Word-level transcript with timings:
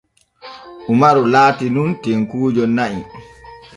Umaru 0.93 1.21
laati 1.33 1.65
nun 1.75 1.91
tenkuujo 2.07 2.63
na'i. 2.75 2.99